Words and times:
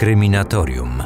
Kryminatorium. 0.00 1.02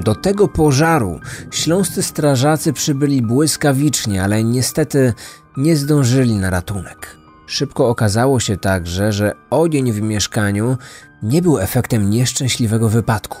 Do 0.00 0.14
tego 0.14 0.48
pożaru 0.48 1.20
śląscy 1.50 2.02
strażacy 2.02 2.72
przybyli 2.72 3.22
błyskawicznie, 3.22 4.24
ale 4.24 4.44
niestety 4.44 5.12
nie 5.56 5.76
zdążyli 5.76 6.34
na 6.36 6.50
ratunek. 6.50 7.16
Szybko 7.46 7.88
okazało 7.88 8.40
się 8.40 8.56
także, 8.56 9.12
że 9.12 9.32
ogień 9.50 9.92
w 9.92 10.02
mieszkaniu 10.02 10.76
nie 11.22 11.42
był 11.42 11.58
efektem 11.58 12.10
nieszczęśliwego 12.10 12.88
wypadku. 12.88 13.38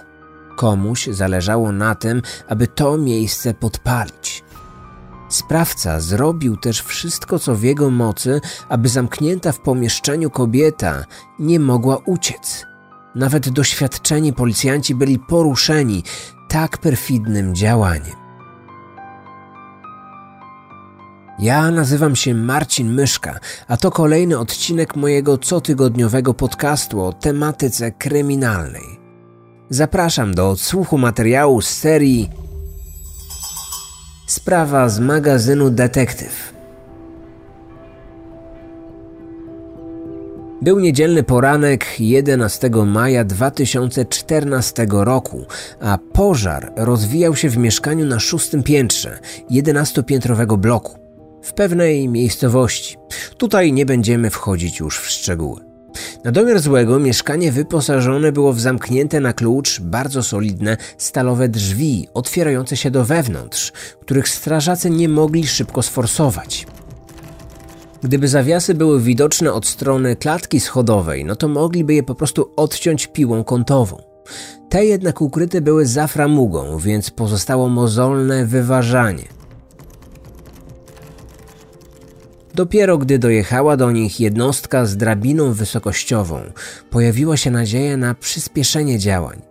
Komuś 0.56 1.06
zależało 1.06 1.72
na 1.72 1.94
tym, 1.94 2.22
aby 2.48 2.66
to 2.66 2.98
miejsce 2.98 3.54
podpalić. 3.54 4.43
Sprawca 5.34 6.00
zrobił 6.00 6.56
też 6.56 6.82
wszystko, 6.82 7.38
co 7.38 7.54
w 7.54 7.62
jego 7.62 7.90
mocy, 7.90 8.40
aby 8.68 8.88
zamknięta 8.88 9.52
w 9.52 9.60
pomieszczeniu 9.60 10.30
kobieta 10.30 11.04
nie 11.38 11.60
mogła 11.60 11.96
uciec. 11.96 12.66
Nawet 13.14 13.48
doświadczeni 13.48 14.32
policjanci 14.32 14.94
byli 14.94 15.18
poruszeni 15.18 16.02
tak 16.48 16.78
perfidnym 16.78 17.54
działaniem. 17.54 18.16
Ja 21.38 21.70
nazywam 21.70 22.16
się 22.16 22.34
Marcin 22.34 22.92
Myszka, 22.92 23.38
a 23.68 23.76
to 23.76 23.90
kolejny 23.90 24.38
odcinek 24.38 24.96
mojego 24.96 25.38
cotygodniowego 25.38 26.34
podcastu 26.34 27.02
o 27.02 27.12
tematyce 27.12 27.92
kryminalnej. 27.92 29.00
Zapraszam 29.70 30.34
do 30.34 30.50
odsłuchu 30.50 30.98
materiału 30.98 31.62
z 31.62 31.68
serii 31.68 32.30
Sprawa 34.26 34.88
z 34.88 35.00
magazynu 35.00 35.70
Detektyw. 35.70 36.54
Był 40.62 40.80
niedzielny 40.80 41.22
poranek 41.22 41.86
11 42.00 42.70
maja 42.86 43.24
2014 43.24 44.86
roku, 44.90 45.46
a 45.80 45.98
pożar 46.12 46.72
rozwijał 46.76 47.36
się 47.36 47.48
w 47.48 47.56
mieszkaniu 47.56 48.06
na 48.06 48.20
szóstym 48.20 48.62
piętrze 48.62 49.18
11-piętrowego 49.50 50.56
bloku 50.56 50.98
w 51.42 51.52
pewnej 51.52 52.08
miejscowości. 52.08 52.96
Tutaj 53.36 53.72
nie 53.72 53.86
będziemy 53.86 54.30
wchodzić 54.30 54.80
już 54.80 55.00
w 55.00 55.10
szczegóły. 55.10 55.63
Na 56.24 56.32
domiar 56.32 56.60
złego 56.60 56.98
mieszkanie 56.98 57.52
wyposażone 57.52 58.32
było 58.32 58.52
w 58.52 58.60
zamknięte 58.60 59.20
na 59.20 59.32
klucz 59.32 59.80
bardzo 59.80 60.22
solidne 60.22 60.76
stalowe 60.98 61.48
drzwi 61.48 62.08
otwierające 62.14 62.76
się 62.76 62.90
do 62.90 63.04
wewnątrz, 63.04 63.72
których 64.00 64.28
strażacy 64.28 64.90
nie 64.90 65.08
mogli 65.08 65.46
szybko 65.46 65.82
sforsować. 65.82 66.66
Gdyby 68.02 68.28
zawiasy 68.28 68.74
były 68.74 69.00
widoczne 69.00 69.52
od 69.52 69.66
strony 69.66 70.16
klatki 70.16 70.60
schodowej, 70.60 71.24
no 71.24 71.36
to 71.36 71.48
mogliby 71.48 71.94
je 71.94 72.02
po 72.02 72.14
prostu 72.14 72.50
odciąć 72.56 73.06
piłą 73.06 73.44
kątową. 73.44 74.02
Te 74.68 74.84
jednak 74.84 75.20
ukryte 75.20 75.60
były 75.60 75.86
za 75.86 76.06
framugą, 76.06 76.78
więc 76.78 77.10
pozostało 77.10 77.68
mozolne 77.68 78.46
wyważanie. 78.46 79.24
Dopiero 82.54 82.98
gdy 82.98 83.18
dojechała 83.18 83.76
do 83.76 83.90
nich 83.90 84.20
jednostka 84.20 84.86
z 84.86 84.96
drabiną 84.96 85.52
wysokościową, 85.52 86.40
pojawiła 86.90 87.36
się 87.36 87.50
nadzieja 87.50 87.96
na 87.96 88.14
przyspieszenie 88.14 88.98
działań. 88.98 89.42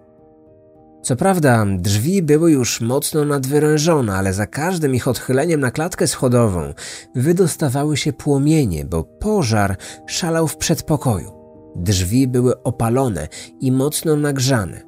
Co 1.01 1.15
prawda, 1.15 1.65
drzwi 1.77 2.21
były 2.21 2.51
już 2.51 2.81
mocno 2.81 3.25
nadwyrężone, 3.25 4.15
ale 4.15 4.33
za 4.33 4.47
każdym 4.47 4.95
ich 4.95 5.07
odchyleniem 5.07 5.59
na 5.59 5.71
klatkę 5.71 6.07
schodową 6.07 6.73
wydostawały 7.15 7.97
się 7.97 8.13
płomienie, 8.13 8.85
bo 8.85 9.03
pożar 9.03 9.77
szalał 10.07 10.47
w 10.47 10.57
przedpokoju. 10.57 11.31
Drzwi 11.75 12.27
były 12.27 12.63
opalone 12.63 13.27
i 13.59 13.71
mocno 13.71 14.15
nagrzane. 14.15 14.81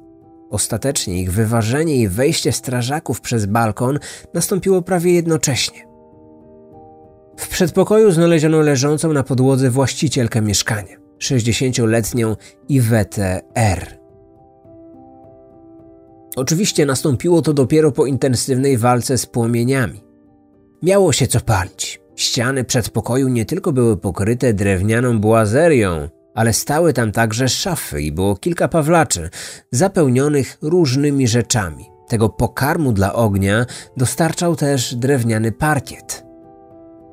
Ostatecznie 0.50 1.20
ich 1.20 1.32
wyważenie 1.32 1.96
i 1.96 2.08
wejście 2.08 2.52
strażaków 2.52 3.20
przez 3.20 3.46
balkon 3.46 3.98
nastąpiło 4.34 4.82
prawie 4.82 5.12
jednocześnie. 5.12 5.85
Przedpokoju 7.56 8.12
znaleziono 8.12 8.60
leżącą 8.60 9.12
na 9.12 9.22
podłodze 9.22 9.70
właścicielkę 9.70 10.42
mieszkania, 10.42 10.96
60-letnią 11.18 12.36
Iwetę 12.68 13.40
R. 13.54 13.98
Oczywiście 16.36 16.86
nastąpiło 16.86 17.42
to 17.42 17.52
dopiero 17.52 17.92
po 17.92 18.06
intensywnej 18.06 18.78
walce 18.78 19.18
z 19.18 19.26
płomieniami. 19.26 20.02
Miało 20.82 21.12
się 21.12 21.26
co 21.26 21.40
palić. 21.40 22.00
Ściany 22.16 22.64
przedpokoju 22.64 23.28
nie 23.28 23.44
tylko 23.44 23.72
były 23.72 23.96
pokryte 23.96 24.54
drewnianą 24.54 25.20
błazerią, 25.20 26.08
ale 26.34 26.52
stały 26.52 26.92
tam 26.92 27.12
także 27.12 27.48
szafy 27.48 28.02
i 28.02 28.12
było 28.12 28.36
kilka 28.36 28.68
pawlaczy 28.68 29.30
zapełnionych 29.70 30.58
różnymi 30.62 31.28
rzeczami. 31.28 31.84
Tego 32.08 32.28
pokarmu 32.28 32.92
dla 32.92 33.14
ognia 33.14 33.66
dostarczał 33.96 34.56
też 34.56 34.94
drewniany 34.94 35.52
parkiet. 35.52 36.25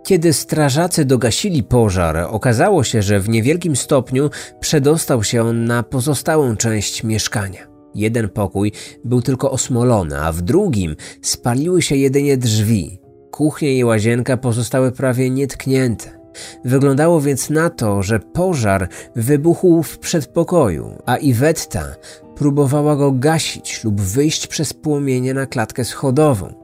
Kiedy 0.04 0.34
strażacy 0.34 1.06
dogasili 1.06 1.64
pożar, 1.64 2.18
okazało 2.18 2.84
się, 2.84 3.02
że 3.02 3.20
w 3.20 3.30
niewielkim 3.30 3.76
stopniu 3.76 4.30
przedostał 4.60 5.24
się 5.24 5.44
on 5.44 5.66
na 5.66 5.84
pozostałą 5.84 6.56
część 6.56 7.04
mieszkania. 7.04 7.68
Jeden 7.96 8.30
pokój 8.30 8.72
był 9.04 9.22
tylko 9.22 9.52
osmolony, 9.52 10.20
a 10.20 10.32
w 10.32 10.42
drugim 10.42 10.96
spaliły 11.22 11.82
się 11.82 11.96
jedynie 11.96 12.38
drzwi. 12.38 13.00
Kuchnia 13.32 13.72
i 13.72 13.84
łazienka 13.84 14.38
pozostały 14.38 14.92
prawie 14.92 15.30
nietknięte. 15.30 16.20
Wyglądało 16.66 17.22
więc 17.22 17.50
na 17.50 17.70
to, 17.70 18.04
że 18.04 18.20
pożar 18.20 18.90
wybuchł 19.16 19.84
w 19.84 20.00
przedpokoju, 20.00 21.02
a 21.06 21.18
Iwetta 21.18 21.96
próbowała 22.36 22.96
go 22.96 23.12
gasić 23.12 23.84
lub 23.84 24.02
wyjść 24.02 24.48
przez 24.48 24.74
płomienie 24.74 25.34
na 25.34 25.46
klatkę 25.46 25.86
schodową. 25.86 26.63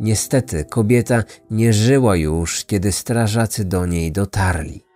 Niestety 0.00 0.64
kobieta 0.64 1.24
nie 1.50 1.72
żyła 1.72 2.16
już, 2.16 2.64
kiedy 2.64 2.92
strażacy 2.92 3.64
do 3.64 3.86
niej 3.86 4.12
dotarli. 4.12 4.86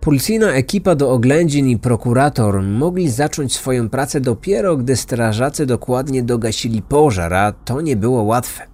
Policyjna 0.00 0.52
ekipa 0.52 0.94
do 0.94 1.10
oględzin 1.10 1.68
i 1.68 1.78
prokurator 1.78 2.62
mogli 2.62 3.10
zacząć 3.10 3.54
swoją 3.54 3.88
pracę 3.88 4.20
dopiero, 4.20 4.76
gdy 4.76 4.96
strażacy 4.96 5.66
dokładnie 5.66 6.22
dogasili 6.22 6.82
pożar, 6.82 7.34
a 7.34 7.52
to 7.52 7.80
nie 7.80 7.96
było 7.96 8.22
łatwe. 8.22 8.66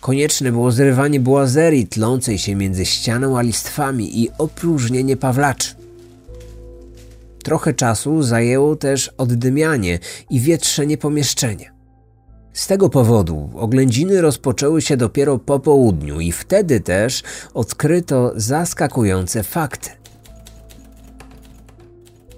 Konieczne 0.00 0.52
było 0.52 0.70
zrywanie 0.70 1.20
błazerii 1.20 1.86
tlącej 1.86 2.38
się 2.38 2.56
między 2.56 2.86
ścianą 2.86 3.38
a 3.38 3.42
listwami 3.42 4.22
i 4.22 4.28
opróżnienie 4.38 5.16
pawlaczy. 5.16 5.79
Trochę 7.50 7.74
czasu 7.74 8.22
zajęło 8.22 8.76
też 8.76 9.10
oddymianie 9.18 9.98
i 10.30 10.40
wietrzenie 10.40 10.98
pomieszczenia. 10.98 11.70
Z 12.52 12.66
tego 12.66 12.88
powodu 12.88 13.50
oględziny 13.54 14.20
rozpoczęły 14.20 14.82
się 14.82 14.96
dopiero 14.96 15.38
po 15.38 15.60
południu 15.60 16.20
i 16.20 16.32
wtedy 16.32 16.80
też 16.80 17.22
odkryto 17.54 18.32
zaskakujące 18.36 19.42
fakty. 19.42 19.90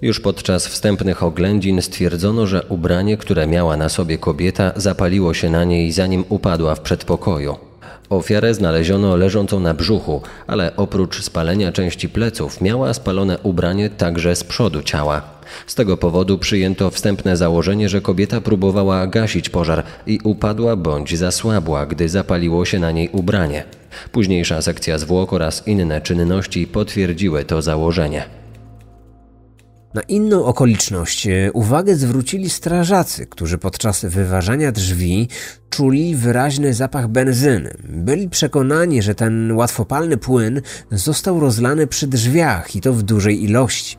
Już 0.01 0.19
podczas 0.19 0.67
wstępnych 0.67 1.23
oględzin 1.23 1.81
stwierdzono, 1.81 2.47
że 2.47 2.63
ubranie, 2.69 3.17
które 3.17 3.47
miała 3.47 3.77
na 3.77 3.89
sobie 3.89 4.17
kobieta, 4.17 4.73
zapaliło 4.75 5.33
się 5.33 5.49
na 5.49 5.63
niej 5.63 5.91
zanim 5.91 6.23
upadła 6.29 6.75
w 6.75 6.81
przedpokoju. 6.81 7.72
Ofiarę 8.13 8.53
znaleziono 8.53 9.15
leżącą 9.15 9.59
na 9.59 9.73
brzuchu, 9.73 10.21
ale 10.47 10.75
oprócz 10.75 11.21
spalenia 11.21 11.71
części 11.71 12.09
pleców 12.09 12.61
miała 12.61 12.93
spalone 12.93 13.39
ubranie 13.39 13.89
także 13.89 14.35
z 14.35 14.43
przodu 14.43 14.83
ciała. 14.83 15.21
Z 15.67 15.75
tego 15.75 15.97
powodu 15.97 16.37
przyjęto 16.37 16.89
wstępne 16.89 17.37
założenie, 17.37 17.89
że 17.89 18.01
kobieta 18.01 18.41
próbowała 18.41 19.07
gasić 19.07 19.49
pożar 19.49 19.83
i 20.07 20.19
upadła 20.23 20.75
bądź 20.75 21.17
zasłabła, 21.17 21.85
gdy 21.85 22.09
zapaliło 22.09 22.65
się 22.65 22.79
na 22.79 22.91
niej 22.91 23.09
ubranie. 23.09 23.63
Późniejsza 24.11 24.61
sekcja 24.61 24.97
zwłok 24.97 25.33
oraz 25.33 25.67
inne 25.67 26.01
czynności 26.01 26.67
potwierdziły 26.67 27.43
to 27.45 27.61
założenie. 27.61 28.42
Na 29.93 30.01
inną 30.01 30.45
okoliczność 30.45 31.27
e, 31.27 31.51
uwagę 31.51 31.95
zwrócili 31.95 32.49
strażacy, 32.49 33.25
którzy 33.25 33.57
podczas 33.57 34.05
wyważania 34.05 34.71
drzwi 34.71 35.27
czuli 35.69 36.15
wyraźny 36.15 36.73
zapach 36.73 37.07
benzyny. 37.07 37.77
Byli 37.83 38.29
przekonani, 38.29 39.01
że 39.01 39.15
ten 39.15 39.51
łatwopalny 39.51 40.17
płyn 40.17 40.61
został 40.91 41.39
rozlany 41.39 41.87
przy 41.87 42.07
drzwiach 42.07 42.75
i 42.75 42.81
to 42.81 42.93
w 42.93 43.03
dużej 43.03 43.43
ilości. 43.43 43.97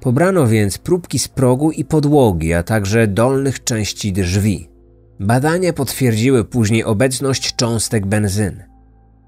Pobrano 0.00 0.46
więc 0.46 0.78
próbki 0.78 1.18
z 1.18 1.28
progu 1.28 1.70
i 1.70 1.84
podłogi, 1.84 2.54
a 2.54 2.62
także 2.62 3.06
dolnych 3.06 3.64
części 3.64 4.12
drzwi. 4.12 4.68
Badania 5.20 5.72
potwierdziły 5.72 6.44
później 6.44 6.84
obecność 6.84 7.56
cząstek 7.56 8.06
benzyny. 8.06 8.75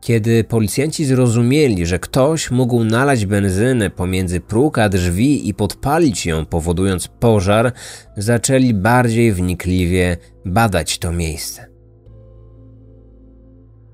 Kiedy 0.00 0.44
policjanci 0.44 1.04
zrozumieli, 1.04 1.86
że 1.86 1.98
ktoś 1.98 2.50
mógł 2.50 2.84
nalać 2.84 3.26
benzynę 3.26 3.90
pomiędzy 3.90 4.40
próg 4.40 4.78
a 4.78 4.88
drzwi 4.88 5.48
i 5.48 5.54
podpalić 5.54 6.26
ją, 6.26 6.46
powodując 6.46 7.08
pożar, 7.08 7.72
zaczęli 8.16 8.74
bardziej 8.74 9.32
wnikliwie 9.32 10.16
badać 10.44 10.98
to 10.98 11.12
miejsce. 11.12 11.66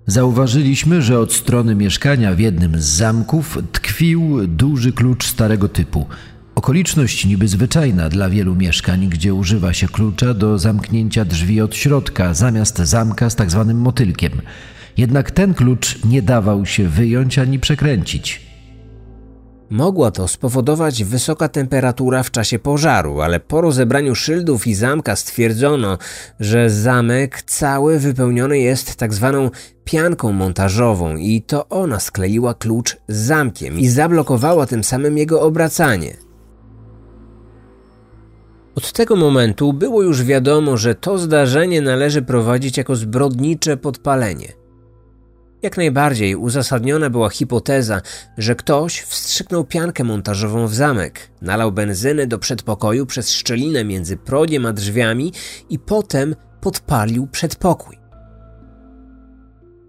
Zauważyliśmy, 0.07 1.03
że 1.03 1.19
od 1.19 1.33
strony 1.33 1.75
mieszkania 1.75 2.35
w 2.35 2.39
jednym 2.39 2.81
z 2.81 2.85
zamków 2.85 3.59
tkwił 3.73 4.47
duży 4.47 4.93
klucz 4.93 5.27
starego 5.27 5.69
typu. 5.69 6.07
Okoliczność 6.55 7.25
niby 7.25 7.49
zwyczajna 7.49 8.09
dla 8.09 8.29
wielu 8.29 8.55
mieszkań, 8.55 9.09
gdzie 9.09 9.35
używa 9.35 9.73
się 9.73 9.89
klucza 9.89 10.35
do 10.35 10.59
zamknięcia 10.59 11.25
drzwi 11.25 11.61
od 11.61 11.77
środka 11.77 12.35
zamiast 12.35 12.79
zamka 12.79 13.31
z 13.31 13.37
tak 13.37 13.51
zwanym 13.51 13.79
motylkiem. 13.79 14.33
Jednak 14.97 15.31
ten 15.31 15.55
klucz 15.55 16.05
nie 16.05 16.23
dawał 16.23 16.67
się 16.67 16.89
wyjąć 16.89 17.39
ani 17.39 17.59
przekręcić. 17.59 18.45
Mogła 19.71 20.11
to 20.11 20.29
spowodować 20.29 21.05
wysoka 21.05 21.49
temperatura 21.49 22.23
w 22.23 22.31
czasie 22.31 22.59
pożaru, 22.59 23.21
ale 23.21 23.41
po 23.41 23.61
rozebraniu 23.61 24.15
szyldów 24.15 24.67
i 24.67 24.75
zamka 24.75 25.17
stwierdzono, 25.17 25.99
że 26.41 26.71
zamek 26.71 27.43
cały 27.43 27.99
wypełniony 27.99 28.59
jest 28.59 28.97
tak 28.97 29.15
zwaną 29.15 29.51
pianką 29.85 30.33
montażową 30.33 31.17
i 31.17 31.43
to 31.43 31.69
ona 31.69 32.01
skleiła 32.01 32.55
klucz 32.55 32.97
z 33.09 33.17
zamkiem 33.17 33.79
i 33.79 33.89
zablokowała 33.89 34.67
tym 34.67 34.85
samym 34.85 35.19
jego 35.19 35.43
obracanie. 35.43 36.17
Od 38.75 38.93
tego 38.93 39.17
momentu 39.17 39.73
było 39.73 40.03
już 40.03 40.25
wiadomo, 40.25 40.77
że 40.77 40.95
to 40.95 41.19
zdarzenie 41.19 41.81
należy 41.81 42.23
prowadzić 42.23 42.77
jako 42.79 42.97
zbrodnicze 42.97 43.77
podpalenie– 43.77 44.53
jak 45.65 45.77
najbardziej 45.77 46.37
uzasadniona 46.37 47.11
była 47.11 47.31
hipoteza, 47.31 48.01
że 48.39 48.55
ktoś 48.55 49.01
wstrzyknął 49.01 49.65
piankę 49.65 50.05
montażową 50.05 50.67
w 50.67 50.75
zamek, 50.75 51.31
nalał 51.43 51.73
benzyny 51.73 52.27
do 52.27 52.39
przedpokoju 52.39 53.07
przez 53.07 53.31
szczelinę 53.31 53.85
między 53.85 54.17
progiem 54.17 54.67
a 54.67 54.73
drzwiami 54.73 55.33
i 55.71 55.79
potem 55.79 56.37
podpalił 56.61 57.27
przedpokój. 57.27 57.99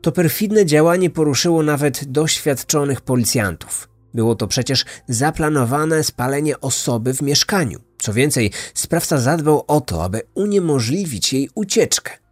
To 0.01 0.11
perfidne 0.11 0.65
działanie 0.65 1.09
poruszyło 1.09 1.63
nawet 1.63 2.05
doświadczonych 2.05 3.01
policjantów. 3.01 3.89
Było 4.13 4.35
to 4.35 4.47
przecież 4.47 4.85
zaplanowane 5.07 6.03
spalenie 6.03 6.59
osoby 6.59 7.13
w 7.13 7.21
mieszkaniu. 7.21 7.79
Co 7.97 8.13
więcej, 8.13 8.51
sprawca 8.73 9.17
zadbał 9.17 9.63
o 9.67 9.81
to, 9.81 10.03
aby 10.03 10.21
uniemożliwić 10.33 11.33
jej 11.33 11.49
ucieczkę. 11.55 12.24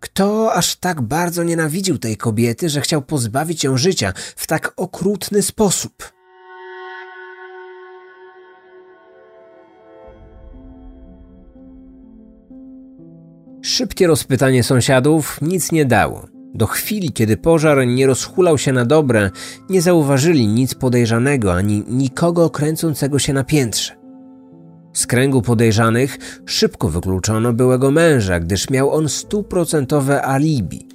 Kto 0.00 0.52
aż 0.52 0.76
tak 0.76 1.02
bardzo 1.02 1.42
nienawidził 1.42 1.98
tej 1.98 2.16
kobiety, 2.16 2.68
że 2.68 2.80
chciał 2.80 3.02
pozbawić 3.02 3.64
ją 3.64 3.76
życia 3.76 4.12
w 4.36 4.46
tak 4.46 4.72
okrutny 4.76 5.42
sposób? 5.42 6.18
Szybkie 13.62 14.06
rozpytanie 14.06 14.62
sąsiadów 14.62 15.38
nic 15.42 15.72
nie 15.72 15.84
dało. 15.84 16.26
Do 16.54 16.66
chwili, 16.66 17.12
kiedy 17.12 17.36
pożar 17.36 17.86
nie 17.86 18.06
rozhulał 18.06 18.58
się 18.58 18.72
na 18.72 18.84
dobre, 18.84 19.30
nie 19.70 19.82
zauważyli 19.82 20.46
nic 20.46 20.74
podejrzanego 20.74 21.54
ani 21.54 21.84
nikogo 21.88 22.50
kręcącego 22.50 23.18
się 23.18 23.32
na 23.32 23.44
piętrze. 23.44 23.97
Z 24.98 25.06
kręgu 25.06 25.42
podejrzanych 25.42 26.18
szybko 26.46 26.88
wykluczono 26.88 27.52
byłego 27.52 27.90
męża, 27.90 28.40
gdyż 28.40 28.70
miał 28.70 28.90
on 28.90 29.08
stuprocentowe 29.08 30.22
alibi. 30.22 30.86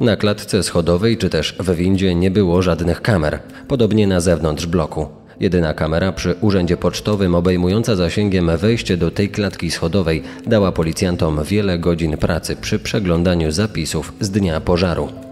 Na 0.00 0.16
klatce 0.16 0.62
schodowej 0.62 1.16
czy 1.16 1.30
też 1.30 1.56
w 1.60 1.74
windzie 1.74 2.14
nie 2.14 2.30
było 2.30 2.62
żadnych 2.62 3.02
kamer, 3.02 3.38
podobnie 3.68 4.06
na 4.06 4.20
zewnątrz 4.20 4.66
bloku. 4.66 5.06
Jedyna 5.40 5.74
kamera 5.74 6.12
przy 6.12 6.34
urzędzie 6.40 6.76
pocztowym 6.76 7.34
obejmująca 7.34 7.96
zasięgiem 7.96 8.56
wejście 8.56 8.96
do 8.96 9.10
tej 9.10 9.28
klatki 9.28 9.70
schodowej 9.70 10.22
dała 10.46 10.72
policjantom 10.72 11.44
wiele 11.44 11.78
godzin 11.78 12.16
pracy 12.16 12.56
przy 12.56 12.78
przeglądaniu 12.78 13.52
zapisów 13.52 14.12
z 14.20 14.30
dnia 14.30 14.60
pożaru. 14.60 15.27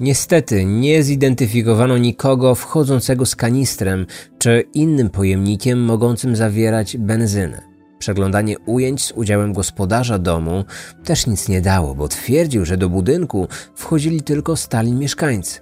Niestety 0.00 0.64
nie 0.64 1.02
zidentyfikowano 1.02 1.98
nikogo 1.98 2.54
wchodzącego 2.54 3.26
z 3.26 3.36
kanistrem 3.36 4.06
czy 4.38 4.64
innym 4.74 5.10
pojemnikiem 5.10 5.84
mogącym 5.84 6.36
zawierać 6.36 6.96
benzynę. 6.96 7.62
Przeglądanie 7.98 8.58
ujęć 8.58 9.04
z 9.04 9.12
udziałem 9.12 9.52
gospodarza 9.52 10.18
domu 10.18 10.64
też 11.04 11.26
nic 11.26 11.48
nie 11.48 11.60
dało, 11.60 11.94
bo 11.94 12.08
twierdził, 12.08 12.64
że 12.64 12.76
do 12.76 12.88
budynku 12.88 13.48
wchodzili 13.74 14.22
tylko 14.22 14.56
stali 14.56 14.92
mieszkańcy. 14.92 15.60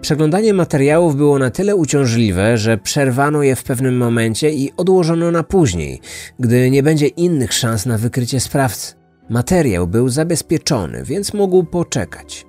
Przeglądanie 0.00 0.54
materiałów 0.54 1.16
było 1.16 1.38
na 1.38 1.50
tyle 1.50 1.76
uciążliwe, 1.76 2.58
że 2.58 2.78
przerwano 2.78 3.42
je 3.42 3.56
w 3.56 3.64
pewnym 3.64 3.96
momencie 3.96 4.50
i 4.50 4.72
odłożono 4.76 5.30
na 5.30 5.42
później, 5.42 6.00
gdy 6.38 6.70
nie 6.70 6.82
będzie 6.82 7.06
innych 7.06 7.52
szans 7.52 7.86
na 7.86 7.98
wykrycie 7.98 8.40
sprawcy. 8.40 9.01
Materiał 9.32 9.86
był 9.86 10.08
zabezpieczony, 10.08 11.04
więc 11.04 11.34
mógł 11.34 11.64
poczekać. 11.64 12.46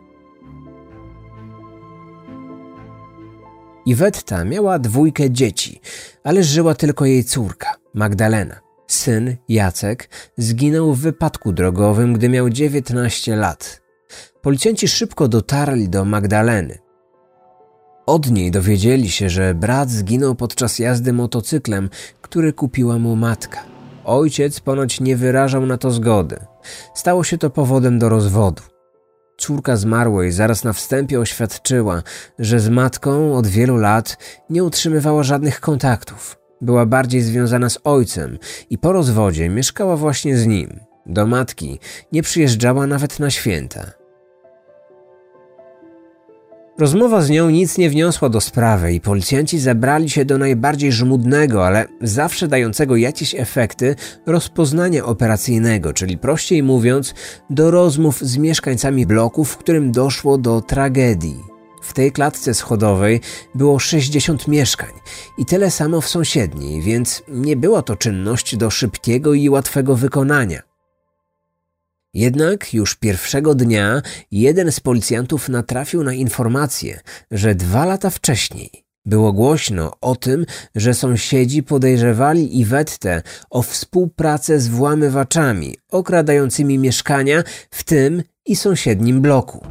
Iwetta 3.86 4.46
miała 4.46 4.80
dwójkę 4.80 5.32
dzieci, 5.32 5.82
ale 6.24 6.44
żyła 6.44 6.76
tylko 6.76 7.06
jej 7.06 7.24
córka, 7.24 7.76
Magdalena. 7.94 8.60
Syn, 8.88 9.36
Jacek, 9.50 10.10
zginął 10.38 10.94
w 10.94 11.00
wypadku 11.00 11.52
drogowym, 11.54 12.14
gdy 12.14 12.30
miał 12.30 12.50
19 12.50 13.36
lat. 13.36 13.82
Policjanci 14.42 14.88
szybko 14.88 15.28
dotarli 15.28 15.90
do 15.90 16.06
Magdaleny. 16.06 16.78
Od 18.06 18.32
niej 18.32 18.52
dowiedzieli 18.52 19.10
się, 19.10 19.30
że 19.30 19.56
brat 19.56 19.90
zginął 19.90 20.36
podczas 20.36 20.80
jazdy 20.80 21.14
motocyklem, 21.14 21.90
który 22.22 22.54
kupiła 22.54 23.00
mu 23.00 23.16
matka. 23.16 23.64
Ojciec 24.06 24.60
ponoć 24.60 25.00
nie 25.00 25.16
wyrażał 25.18 25.66
na 25.66 25.78
to 25.78 25.92
zgody. 25.92 26.53
Stało 26.94 27.24
się 27.24 27.38
to 27.38 27.50
powodem 27.50 28.00
do 28.00 28.10
rozwodu. 28.10 28.64
Córka 29.38 29.78
zmarłej 29.78 30.32
zaraz 30.32 30.64
na 30.64 30.74
wstępie 30.74 31.20
oświadczyła, 31.20 32.04
że 32.40 32.60
z 32.60 32.70
matką 32.70 33.36
od 33.36 33.48
wielu 33.48 33.78
lat 33.78 34.18
nie 34.50 34.64
utrzymywała 34.64 35.24
żadnych 35.24 35.60
kontaktów. 35.60 36.38
Była 36.62 36.86
bardziej 36.86 37.22
związana 37.22 37.70
z 37.70 37.80
ojcem 37.84 38.38
i 38.70 38.78
po 38.78 38.92
rozwodzie 38.92 39.50
mieszkała 39.50 39.98
właśnie 39.98 40.38
z 40.38 40.48
nim. 40.48 40.80
Do 41.06 41.26
matki 41.26 41.80
nie 42.12 42.24
przyjeżdżała 42.24 42.88
nawet 42.88 43.20
na 43.20 43.30
święta. 43.30 44.03
Rozmowa 46.78 47.22
z 47.22 47.30
nią 47.30 47.50
nic 47.50 47.78
nie 47.78 47.90
wniosła 47.90 48.30
do 48.30 48.42
sprawy 48.42 48.94
i 48.94 49.02
policjanci 49.02 49.60
zabrali 49.60 50.10
się 50.10 50.26
do 50.26 50.38
najbardziej 50.38 50.92
żmudnego, 50.92 51.66
ale 51.68 51.88
zawsze 52.02 52.48
dającego 52.48 52.96
jakieś 52.96 53.36
efekty 53.36 53.96
rozpoznania 54.26 55.06
operacyjnego, 55.06 55.94
czyli 55.94 56.18
prościej 56.18 56.64
mówiąc, 56.64 57.14
do 57.50 57.72
rozmów 57.72 58.22
z 58.22 58.38
mieszkańcami 58.38 59.06
bloku, 59.06 59.44
w 59.44 59.58
którym 59.58 59.92
doszło 59.92 60.38
do 60.38 60.62
tragedii. 60.62 61.40
W 61.82 61.94
tej 61.94 62.12
klatce 62.12 62.54
schodowej 62.54 63.22
było 63.56 63.80
60 63.80 64.48
mieszkań 64.48 64.92
i 65.38 65.46
tyle 65.46 65.72
samo 65.72 66.02
w 66.02 66.08
sąsiedniej, 66.08 66.82
więc 66.82 67.24
nie 67.28 67.56
była 67.56 67.82
to 67.82 67.96
czynność 67.96 68.58
do 68.58 68.70
szybkiego 68.70 69.34
i 69.34 69.50
łatwego 69.50 69.96
wykonania. 69.96 70.73
Jednak 72.14 72.74
już 72.74 72.96
pierwszego 72.96 73.56
dnia 73.56 74.02
jeden 74.32 74.72
z 74.72 74.80
policjantów 74.80 75.50
natrafił 75.50 76.04
na 76.04 76.14
informację, 76.14 77.00
że 77.32 77.56
dwa 77.56 77.86
lata 77.86 78.10
wcześniej 78.10 78.70
było 79.06 79.34
głośno 79.34 79.92
o 80.02 80.16
tym, 80.16 80.46
że 80.76 80.94
sąsiedzi 80.94 81.64
podejrzewali 81.64 82.60
Iwettę 82.60 83.22
o 83.50 83.62
współpracę 83.62 84.60
z 84.60 84.68
włamywaczami 84.68 85.76
okradającymi 85.92 86.78
mieszkania 86.78 87.44
w 87.72 87.84
tym 87.84 88.24
i 88.46 88.56
sąsiednim 88.56 89.22
bloku. 89.22 89.66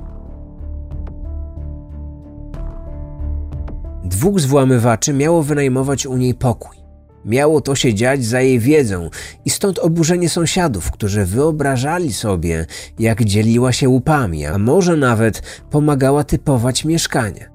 Dwóch 4.04 4.40
z 4.40 4.46
włamywaczy 4.46 5.12
miało 5.12 5.42
wynajmować 5.42 6.06
u 6.06 6.16
niej 6.16 6.34
pokój. 6.34 6.81
Miało 7.24 7.60
to 7.60 7.74
się 7.74 7.94
dziać 7.94 8.24
za 8.24 8.40
jej 8.40 8.58
wiedzą 8.58 9.10
i 9.44 9.50
stąd 9.50 9.78
oburzenie 9.78 10.28
sąsiadów, 10.28 10.90
którzy 10.90 11.24
wyobrażali 11.24 12.12
sobie, 12.12 12.66
jak 12.98 13.24
dzieliła 13.24 13.72
się 13.72 13.88
łupami, 13.88 14.46
a 14.46 14.58
może 14.58 14.96
nawet 14.96 15.42
pomagała 15.70 16.24
typować 16.24 16.84
mieszkania. 16.84 17.52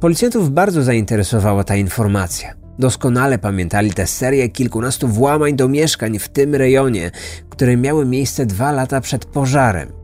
Policjantów 0.00 0.50
bardzo 0.50 0.82
zainteresowała 0.82 1.64
ta 1.64 1.76
informacja. 1.76 2.54
Doskonale 2.78 3.38
pamiętali 3.38 3.92
tę 3.92 4.06
serię 4.06 4.48
kilkunastu 4.48 5.08
włamań 5.08 5.56
do 5.56 5.68
mieszkań 5.68 6.18
w 6.18 6.28
tym 6.28 6.54
rejonie, 6.54 7.10
które 7.50 7.76
miały 7.76 8.06
miejsce 8.06 8.46
dwa 8.46 8.72
lata 8.72 9.00
przed 9.00 9.24
pożarem. 9.24 10.03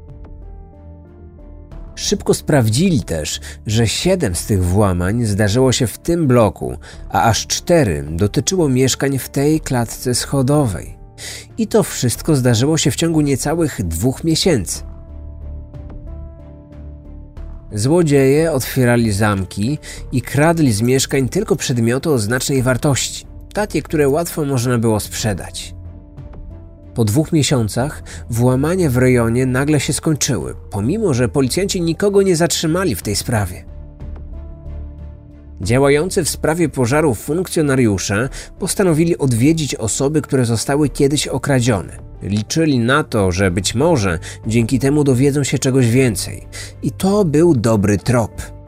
Szybko 2.00 2.34
sprawdzili 2.34 3.02
też, 3.02 3.40
że 3.66 3.88
siedem 3.88 4.34
z 4.34 4.46
tych 4.46 4.64
włamań 4.64 5.24
zdarzyło 5.24 5.72
się 5.72 5.86
w 5.86 5.98
tym 5.98 6.26
bloku, 6.26 6.76
a 7.10 7.22
aż 7.22 7.46
cztery 7.46 8.04
dotyczyło 8.10 8.68
mieszkań 8.68 9.18
w 9.18 9.28
tej 9.28 9.60
klatce 9.60 10.14
schodowej. 10.14 10.96
I 11.58 11.66
to 11.66 11.82
wszystko 11.82 12.36
zdarzyło 12.36 12.78
się 12.78 12.90
w 12.90 12.96
ciągu 12.96 13.20
niecałych 13.20 13.82
dwóch 13.82 14.24
miesięcy. 14.24 14.82
Złodzieje 17.72 18.52
otwierali 18.52 19.12
zamki 19.12 19.78
i 20.12 20.22
kradli 20.22 20.72
z 20.72 20.82
mieszkań 20.82 21.28
tylko 21.28 21.56
przedmioty 21.56 22.10
o 22.10 22.18
znacznej 22.18 22.62
wartości, 22.62 23.26
takie, 23.54 23.82
które 23.82 24.08
łatwo 24.08 24.44
można 24.44 24.78
było 24.78 25.00
sprzedać. 25.00 25.79
Po 26.94 27.04
dwóch 27.04 27.32
miesiącach 27.32 28.02
włamania 28.30 28.90
w 28.90 28.96
rejonie 28.96 29.46
nagle 29.46 29.80
się 29.80 29.92
skończyły, 29.92 30.54
pomimo 30.70 31.14
że 31.14 31.28
policjanci 31.28 31.80
nikogo 31.80 32.22
nie 32.22 32.36
zatrzymali 32.36 32.94
w 32.94 33.02
tej 33.02 33.16
sprawie. 33.16 33.64
Działający 35.60 36.24
w 36.24 36.28
sprawie 36.28 36.68
pożaru 36.68 37.14
funkcjonariusze 37.14 38.28
postanowili 38.58 39.18
odwiedzić 39.18 39.74
osoby, 39.74 40.22
które 40.22 40.44
zostały 40.44 40.88
kiedyś 40.88 41.28
okradzione. 41.28 41.96
Liczyli 42.22 42.78
na 42.78 43.04
to, 43.04 43.32
że 43.32 43.50
być 43.50 43.74
może 43.74 44.18
dzięki 44.46 44.78
temu 44.78 45.04
dowiedzą 45.04 45.44
się 45.44 45.58
czegoś 45.58 45.90
więcej. 45.90 46.46
I 46.82 46.90
to 46.90 47.24
był 47.24 47.54
dobry 47.54 47.98
trop. 47.98 48.59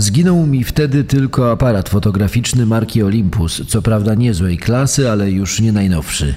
Zginął 0.00 0.46
mi 0.46 0.64
wtedy 0.64 1.04
tylko 1.04 1.52
aparat 1.52 1.88
fotograficzny 1.88 2.66
marki 2.66 3.02
Olympus, 3.02 3.62
co 3.68 3.82
prawda 3.82 4.14
niezłej 4.14 4.58
klasy, 4.58 5.10
ale 5.10 5.30
już 5.30 5.60
nie 5.60 5.72
najnowszy. 5.72 6.34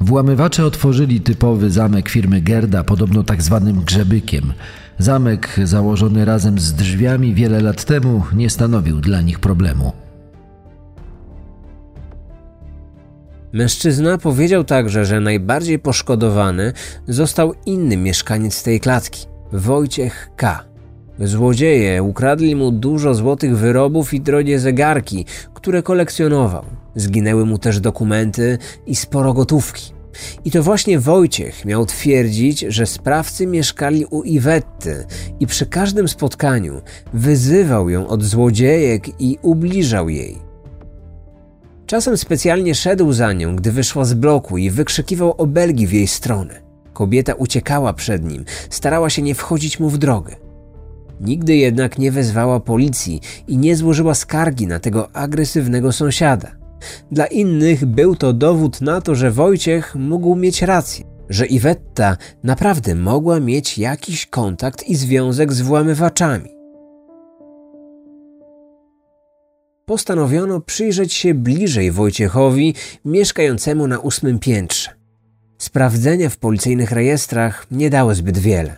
Włamywacze 0.00 0.66
otworzyli 0.66 1.20
typowy 1.20 1.70
zamek 1.70 2.08
firmy 2.08 2.40
Gerda, 2.40 2.84
podobno 2.84 3.22
tak 3.22 3.42
zwanym 3.42 3.80
grzebykiem. 3.80 4.52
Zamek 4.98 5.60
założony 5.64 6.24
razem 6.24 6.58
z 6.58 6.72
drzwiami 6.72 7.34
wiele 7.34 7.60
lat 7.60 7.84
temu 7.84 8.22
nie 8.34 8.50
stanowił 8.50 9.00
dla 9.00 9.20
nich 9.20 9.38
problemu. 9.38 9.92
Mężczyzna 13.52 14.18
powiedział 14.18 14.64
także, 14.64 15.04
że 15.04 15.20
najbardziej 15.20 15.78
poszkodowany 15.78 16.72
został 17.08 17.54
inny 17.66 17.96
mieszkaniec 17.96 18.62
tej 18.62 18.80
klatki 18.80 19.26
Wojciech 19.52 20.30
K. 20.36 20.71
Złodzieje 21.24 22.02
ukradli 22.02 22.56
mu 22.56 22.70
dużo 22.70 23.14
złotych 23.14 23.56
wyrobów 23.56 24.14
i 24.14 24.20
drogie 24.20 24.58
zegarki, 24.58 25.24
które 25.54 25.82
kolekcjonował. 25.82 26.64
Zginęły 26.96 27.46
mu 27.46 27.58
też 27.58 27.80
dokumenty 27.80 28.58
i 28.86 28.96
sporo 28.96 29.32
gotówki. 29.32 29.92
I 30.44 30.50
to 30.50 30.62
właśnie 30.62 31.00
Wojciech 31.00 31.64
miał 31.64 31.86
twierdzić, 31.86 32.60
że 32.60 32.86
sprawcy 32.86 33.46
mieszkali 33.46 34.06
u 34.06 34.22
Iwetty 34.22 35.04
i 35.40 35.46
przy 35.46 35.66
każdym 35.66 36.08
spotkaniu 36.08 36.80
wyzywał 37.14 37.90
ją 37.90 38.08
od 38.08 38.22
złodziejek 38.22 39.20
i 39.20 39.38
ubliżał 39.42 40.08
jej. 40.08 40.38
Czasem 41.86 42.16
specjalnie 42.16 42.74
szedł 42.74 43.12
za 43.12 43.32
nią, 43.32 43.56
gdy 43.56 43.72
wyszła 43.72 44.04
z 44.04 44.14
bloku 44.14 44.58
i 44.58 44.70
wykrzykiwał 44.70 45.34
obelgi 45.38 45.86
w 45.86 45.92
jej 45.92 46.06
stronę. 46.06 46.62
Kobieta 46.92 47.34
uciekała 47.34 47.92
przed 47.92 48.24
nim, 48.24 48.44
starała 48.70 49.10
się 49.10 49.22
nie 49.22 49.34
wchodzić 49.34 49.80
mu 49.80 49.90
w 49.90 49.98
drogę. 49.98 50.41
Nigdy 51.20 51.56
jednak 51.56 51.98
nie 51.98 52.12
wezwała 52.12 52.60
policji 52.60 53.20
i 53.48 53.58
nie 53.58 53.76
złożyła 53.76 54.14
skargi 54.14 54.66
na 54.66 54.78
tego 54.78 55.16
agresywnego 55.16 55.92
sąsiada. 55.92 56.50
Dla 57.12 57.26
innych 57.26 57.86
był 57.86 58.16
to 58.16 58.32
dowód 58.32 58.80
na 58.80 59.00
to, 59.00 59.14
że 59.14 59.30
Wojciech 59.30 59.94
mógł 59.94 60.34
mieć 60.34 60.62
rację, 60.62 61.04
że 61.28 61.46
Iwetta 61.46 62.16
naprawdę 62.42 62.94
mogła 62.94 63.40
mieć 63.40 63.78
jakiś 63.78 64.26
kontakt 64.26 64.88
i 64.88 64.94
związek 64.94 65.52
z 65.52 65.60
włamywaczami. 65.60 66.50
Postanowiono 69.86 70.60
przyjrzeć 70.60 71.14
się 71.14 71.34
bliżej 71.34 71.90
Wojciechowi 71.90 72.74
mieszkającemu 73.04 73.86
na 73.86 73.98
ósmym 73.98 74.38
piętrze. 74.38 74.90
Sprawdzenia 75.58 76.28
w 76.28 76.36
policyjnych 76.36 76.92
rejestrach 76.92 77.66
nie 77.70 77.90
dały 77.90 78.14
zbyt 78.14 78.38
wiele. 78.38 78.76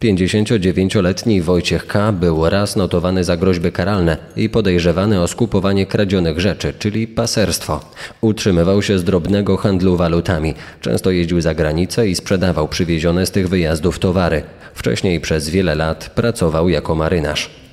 59-letni 0.00 1.42
Wojciech 1.42 1.86
K. 1.86 2.12
był 2.12 2.48
raz 2.48 2.76
notowany 2.76 3.24
za 3.24 3.36
groźby 3.36 3.72
karalne 3.72 4.16
i 4.36 4.48
podejrzewany 4.48 5.22
o 5.22 5.28
skupowanie 5.28 5.86
kradzionych 5.86 6.40
rzeczy, 6.40 6.72
czyli 6.78 7.08
paserstwo. 7.08 7.80
Utrzymywał 8.20 8.82
się 8.82 8.98
z 8.98 9.04
drobnego 9.04 9.56
handlu 9.56 9.96
walutami. 9.96 10.54
Często 10.80 11.10
jeździł 11.10 11.40
za 11.40 11.54
granicę 11.54 12.08
i 12.08 12.14
sprzedawał 12.14 12.68
przywiezione 12.68 13.26
z 13.26 13.30
tych 13.30 13.48
wyjazdów 13.48 13.98
towary. 13.98 14.42
Wcześniej 14.74 15.20
przez 15.20 15.48
wiele 15.48 15.74
lat 15.74 16.10
pracował 16.14 16.68
jako 16.68 16.94
marynarz. 16.94 17.67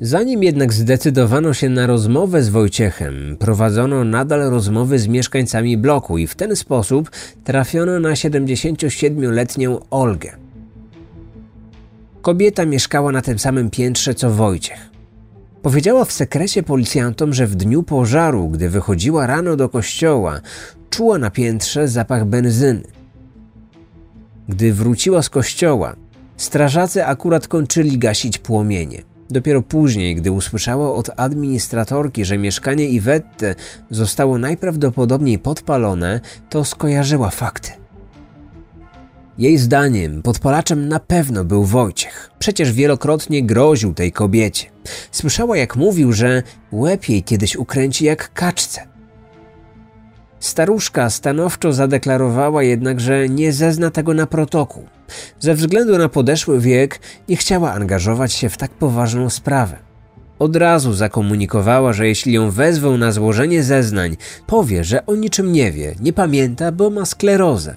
Zanim 0.00 0.42
jednak 0.42 0.72
zdecydowano 0.72 1.54
się 1.54 1.68
na 1.68 1.86
rozmowę 1.86 2.42
z 2.42 2.48
Wojciechem, 2.48 3.36
prowadzono 3.38 4.04
nadal 4.04 4.50
rozmowy 4.50 4.98
z 4.98 5.08
mieszkańcami 5.08 5.76
bloku 5.76 6.18
i 6.18 6.26
w 6.26 6.34
ten 6.34 6.56
sposób 6.56 7.10
trafiono 7.44 8.00
na 8.00 8.12
77-letnią 8.12 9.78
Olgę. 9.90 10.36
Kobieta 12.22 12.66
mieszkała 12.66 13.12
na 13.12 13.22
tym 13.22 13.38
samym 13.38 13.70
piętrze 13.70 14.14
co 14.14 14.30
Wojciech. 14.30 14.90
Powiedziała 15.62 16.04
w 16.04 16.12
sekrecie 16.12 16.62
policjantom, 16.62 17.34
że 17.34 17.46
w 17.46 17.54
dniu 17.54 17.82
pożaru, 17.82 18.48
gdy 18.48 18.68
wychodziła 18.68 19.26
rano 19.26 19.56
do 19.56 19.68
kościoła, 19.68 20.40
czuła 20.90 21.18
na 21.18 21.30
piętrze 21.30 21.88
zapach 21.88 22.24
benzyny. 22.24 22.82
Gdy 24.48 24.72
wróciła 24.72 25.22
z 25.22 25.30
kościoła, 25.30 25.96
strażacy 26.36 27.06
akurat 27.06 27.48
kończyli 27.48 27.98
gasić 27.98 28.38
płomienie. 28.38 29.02
Dopiero 29.30 29.62
później, 29.62 30.16
gdy 30.16 30.32
usłyszała 30.32 30.94
od 30.94 31.10
administratorki, 31.16 32.24
że 32.24 32.38
mieszkanie 32.38 32.88
Iwetty 32.88 33.54
zostało 33.90 34.38
najprawdopodobniej 34.38 35.38
podpalone, 35.38 36.20
to 36.50 36.64
skojarzyła 36.64 37.30
fakty. 37.30 37.70
Jej 39.38 39.58
zdaniem 39.58 40.22
podpalaczem 40.22 40.88
na 40.88 41.00
pewno 41.00 41.44
był 41.44 41.64
Wojciech. 41.64 42.30
Przecież 42.38 42.72
wielokrotnie 42.72 43.42
groził 43.42 43.94
tej 43.94 44.12
kobiecie. 44.12 44.66
Słyszała 45.12 45.56
jak 45.56 45.76
mówił, 45.76 46.12
że 46.12 46.42
łeb 46.72 47.08
jej 47.08 47.22
kiedyś 47.22 47.56
ukręci 47.56 48.04
jak 48.04 48.32
kaczce. 48.32 48.97
Staruszka 50.40 51.10
stanowczo 51.10 51.72
zadeklarowała 51.72 52.62
jednak, 52.62 53.00
że 53.00 53.28
nie 53.28 53.52
zezna 53.52 53.90
tego 53.90 54.14
na 54.14 54.26
protokół. 54.26 54.84
Ze 55.40 55.54
względu 55.54 55.98
na 55.98 56.08
podeszły 56.08 56.60
wiek 56.60 57.00
nie 57.28 57.36
chciała 57.36 57.72
angażować 57.72 58.32
się 58.32 58.48
w 58.48 58.56
tak 58.56 58.70
poważną 58.70 59.30
sprawę. 59.30 59.76
Od 60.38 60.56
razu 60.56 60.92
zakomunikowała, 60.92 61.92
że 61.92 62.08
jeśli 62.08 62.32
ją 62.32 62.50
wezwą 62.50 62.96
na 62.96 63.12
złożenie 63.12 63.62
zeznań, 63.62 64.16
powie, 64.46 64.84
że 64.84 65.06
o 65.06 65.16
niczym 65.16 65.52
nie 65.52 65.72
wie, 65.72 65.94
nie 66.00 66.12
pamięta, 66.12 66.72
bo 66.72 66.90
ma 66.90 67.06
sklerozę. 67.06 67.76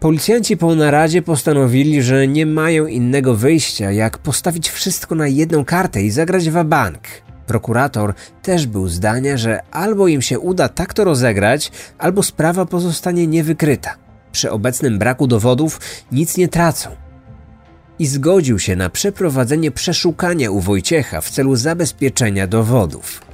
Policjanci 0.00 0.56
po 0.56 0.74
naradzie 0.74 1.22
postanowili, 1.22 2.02
że 2.02 2.28
nie 2.28 2.46
mają 2.46 2.86
innego 2.86 3.34
wyjścia, 3.34 3.92
jak 3.92 4.18
postawić 4.18 4.70
wszystko 4.70 5.14
na 5.14 5.26
jedną 5.26 5.64
kartę 5.64 6.02
i 6.02 6.10
zagrać 6.10 6.50
w 6.50 6.64
bank. 6.64 7.00
Prokurator 7.50 8.14
też 8.42 8.66
był 8.66 8.88
zdania, 8.88 9.36
że 9.36 9.60
albo 9.70 10.08
im 10.08 10.22
się 10.22 10.38
uda 10.38 10.68
tak 10.68 10.94
to 10.94 11.04
rozegrać, 11.04 11.72
albo 11.98 12.22
sprawa 12.22 12.66
pozostanie 12.66 13.26
niewykryta. 13.26 13.94
Przy 14.32 14.50
obecnym 14.50 14.98
braku 14.98 15.26
dowodów 15.26 15.80
nic 16.12 16.36
nie 16.36 16.48
tracą. 16.48 16.90
I 17.98 18.06
zgodził 18.06 18.58
się 18.58 18.76
na 18.76 18.90
przeprowadzenie 18.90 19.70
przeszukania 19.70 20.50
u 20.50 20.60
Wojciecha 20.60 21.20
w 21.20 21.30
celu 21.30 21.56
zabezpieczenia 21.56 22.46
dowodów. 22.46 23.29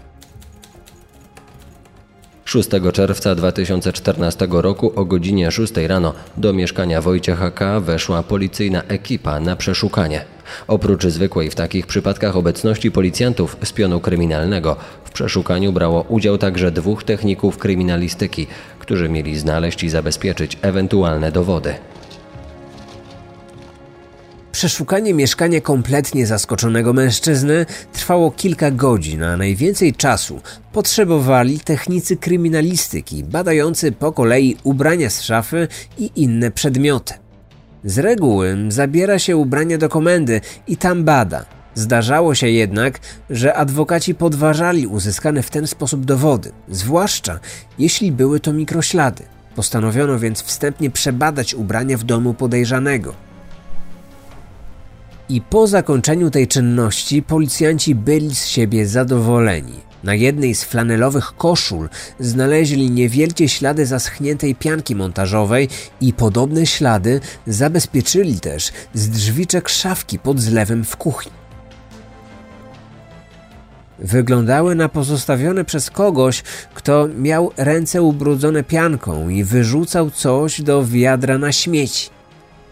6 2.47 2.71
czerwca 2.93 3.35
2014 3.35 4.49
roku 4.51 4.93
o 4.97 5.05
godzinie 5.05 5.51
6 5.51 5.73
rano 5.77 6.15
do 6.37 6.53
mieszkania 6.53 7.01
Wojciecha 7.01 7.51
K. 7.51 7.81
weszła 7.81 8.23
policyjna 8.23 8.83
ekipa 8.83 9.41
na 9.41 9.57
przeszukanie. 9.57 10.25
Oprócz 10.69 11.07
zwykłej 11.07 11.51
w 11.51 11.55
takich 11.55 11.87
przypadkach 11.87 12.37
obecności 12.37 12.91
policjantów 12.91 13.57
z 13.65 13.73
pionu 13.73 14.01
kryminalnego, 14.01 14.77
w 15.05 15.11
przeszukaniu 15.11 15.73
brało 15.73 16.03
udział 16.09 16.39
także 16.39 16.73
dwóch 16.73 17.05
techników 17.05 17.59
kryminalistyki, 17.59 18.47
którzy 18.79 19.09
mieli 19.09 19.39
znaleźć 19.39 19.85
i 19.85 19.89
zabezpieczyć 19.89 20.59
ewentualne 20.63 21.33
dowody. 21.33 21.75
Przeszukanie 24.57 25.15
mieszkania 25.15 25.61
kompletnie 25.61 26.27
zaskoczonego 26.27 26.93
mężczyzny 26.93 27.67
trwało 27.93 28.31
kilka 28.31 28.71
godzin, 28.71 29.23
a 29.23 29.37
najwięcej 29.37 29.95
czasu 29.95 30.41
potrzebowali 30.73 31.61
technicy 31.61 32.17
kryminalistyki, 32.17 33.25
badający 33.25 33.93
po 33.93 34.13
kolei 34.13 34.57
ubrania 34.63 35.11
z 35.11 35.23
szafy 35.23 35.69
i 35.99 36.11
inne 36.17 36.51
przedmioty. 36.51 37.15
Z 37.85 37.99
reguły 37.99 38.57
zabiera 38.69 39.19
się 39.19 39.37
ubrania 39.37 39.79
do 39.79 39.89
komendy 39.89 40.41
i 40.69 40.77
tam 40.77 41.05
bada. 41.05 41.45
Zdarzało 41.75 42.35
się 42.35 42.49
jednak, 42.49 42.99
że 43.31 43.55
adwokaci 43.55 44.15
podważali 44.15 44.87
uzyskane 44.87 45.43
w 45.43 45.51
ten 45.51 45.67
sposób 45.67 46.05
dowody, 46.05 46.53
zwłaszcza 46.69 47.41
jeśli 47.79 48.13
były 48.13 48.41
to 48.41 48.53
mikroślady. 48.53 49.23
Postanowiono 49.55 50.19
więc 50.19 50.43
wstępnie 50.43 50.91
przebadać 50.91 51.55
ubrania 51.55 51.99
w 51.99 52.05
domu 52.05 52.35
podejrzanego. 52.35 53.27
I 55.29 55.41
po 55.41 55.67
zakończeniu 55.67 56.31
tej 56.31 56.49
czynności 56.49 57.23
policjanci 57.23 57.95
byli 57.95 58.35
z 58.35 58.47
siebie 58.47 58.87
zadowoleni. 58.87 59.87
Na 60.05 60.15
jednej 60.15 60.55
z 60.55 60.65
flanelowych 60.65 61.33
koszul 61.37 61.89
znaleźli 62.21 62.91
niewielkie 62.91 63.49
ślady 63.49 63.87
zaschniętej 63.87 64.55
pianki 64.55 64.97
montażowej 64.97 65.69
i 66.01 66.13
podobne 66.13 66.67
ślady 66.67 67.21
zabezpieczyli 67.47 68.41
też 68.41 68.73
z 68.95 69.09
drzwiczek 69.09 69.69
szafki 69.69 70.19
pod 70.19 70.41
zlewem 70.41 70.85
w 70.85 70.97
kuchni. 70.97 71.33
wyglądały 73.99 74.75
na 74.75 74.89
pozostawione 74.89 75.65
przez 75.65 75.91
kogoś, 75.91 76.43
kto 76.75 77.09
miał 77.19 77.53
ręce 77.57 78.03
ubrudzone 78.03 78.65
pianką 78.65 79.29
i 79.29 79.45
wyrzucał 79.45 80.11
coś 80.11 80.63
do 80.63 80.85
wiadra 80.85 81.39
na 81.39 81.53
śmieci. 81.53 82.16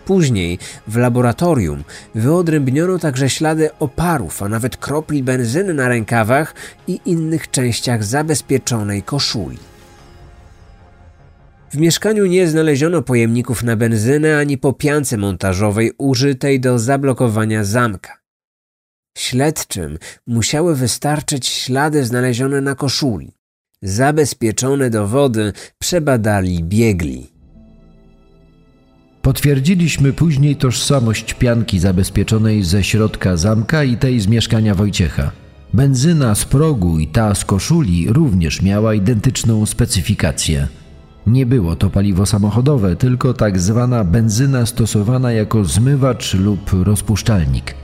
Później 0.05 0.59
w 0.87 0.97
laboratorium 0.97 1.85
wyodrębniono 2.15 2.99
także 2.99 3.31
ślady 3.31 3.71
oparów, 3.79 4.43
a 4.43 4.49
nawet 4.49 4.77
kropli 4.77 5.23
benzyny 5.23 5.75
na 5.75 5.89
rękawach 5.89 6.55
i 6.89 7.01
innych 7.07 7.51
częściach 7.51 8.05
zabezpieczonej 8.05 9.03
koszuli. 9.03 9.59
W 11.71 11.77
mieszkaniu 11.77 12.27
nie 12.27 12.49
znaleziono 12.49 13.03
pojemników 13.03 13.63
na 13.63 13.77
benzynę 13.77 14.39
ani 14.39 14.59
po 14.59 14.73
piance 14.73 15.17
montażowej 15.17 15.93
użytej 15.99 16.61
do 16.61 16.79
zablokowania 16.79 17.65
zamka. 17.65 18.19
Śledczym 19.19 19.99
musiały 20.27 20.77
wystarczyć 20.77 21.49
ślady 21.49 22.05
znalezione 22.05 22.61
na 22.61 22.75
koszuli. 22.75 23.33
Zabezpieczone 23.83 24.91
dowody 24.91 25.53
przebadali 25.79 26.65
biegli. 26.65 27.34
Potwierdziliśmy 29.25 30.13
później 30.13 30.57
tożsamość 30.57 31.35
pianki 31.35 31.79
zabezpieczonej 31.79 32.63
ze 32.63 32.85
środka 32.85 33.37
zamka 33.37 33.85
i 33.85 33.97
tej 33.97 34.21
z 34.21 34.27
mieszkania 34.27 34.75
Wojciecha. 34.75 35.31
Benzyna 35.75 36.35
z 36.35 36.45
progu 36.45 36.99
i 36.99 37.07
ta 37.07 37.35
z 37.35 37.45
koszuli 37.45 38.13
również 38.13 38.63
miała 38.63 38.95
identyczną 38.95 39.67
specyfikację. 39.67 40.69
Nie 41.27 41.47
było 41.47 41.77
to 41.77 41.91
paliwo 41.91 42.27
samochodowe, 42.27 42.97
tylko 42.97 43.35
tak 43.35 43.61
zwana 43.61 44.05
benzyna 44.05 44.67
stosowana 44.67 45.33
jako 45.33 45.65
zmywacz 45.65 46.35
lub 46.35 46.71
rozpuszczalnik. 46.83 47.75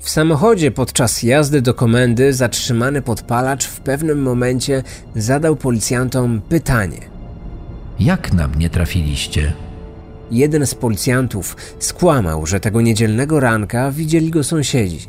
W 0.00 0.10
samochodzie 0.10 0.70
podczas 0.70 1.22
jazdy 1.22 1.62
do 1.62 1.74
komendy 1.74 2.32
zatrzymany 2.32 3.02
podpalacz 3.02 3.66
w 3.66 3.80
pewnym 3.80 4.22
momencie 4.22 4.82
zadał 5.16 5.56
policjantom 5.56 6.40
pytanie. 6.48 7.00
Jak 8.00 8.32
na 8.32 8.48
mnie 8.48 8.70
trafiliście? 8.70 9.65
Jeden 10.30 10.66
z 10.66 10.74
policjantów 10.74 11.56
skłamał, 11.78 12.46
że 12.46 12.60
tego 12.60 12.80
niedzielnego 12.80 13.40
ranka 13.40 13.92
widzieli 13.92 14.30
go 14.30 14.44
sąsiedzi. 14.44 15.00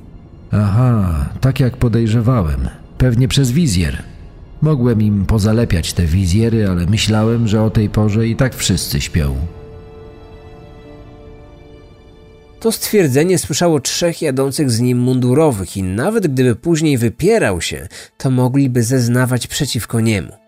Aha, 0.52 1.26
tak 1.42 1.60
jak 1.60 1.78
podejrzewałem. 1.78 2.70
Pewnie 2.98 3.28
przez 3.28 3.52
wizjer. 3.52 4.04
Mogłem 4.62 5.02
im 5.02 5.26
pozalepiać 5.26 5.94
te 5.94 6.06
wizjery, 6.06 6.68
ale 6.70 6.86
myślałem, 6.86 7.48
że 7.48 7.64
o 7.64 7.70
tej 7.70 7.90
porze 7.90 8.28
i 8.28 8.36
tak 8.36 8.56
wszyscy 8.56 9.02
śpią. 9.02 9.36
To 12.60 12.72
stwierdzenie 12.72 13.38
słyszało 13.38 13.80
trzech 13.80 14.22
jadących 14.22 14.72
z 14.72 14.80
nim 14.80 14.98
mundurowych 14.98 15.78
i 15.78 15.84
nawet 15.84 16.28
gdyby 16.28 16.56
później 16.56 16.98
wypierał 16.98 17.62
się, 17.62 17.88
to 18.18 18.32
mogliby 18.32 18.84
zeznawać 18.84 19.48
przeciwko 19.48 20.00
niemu. 20.00 20.47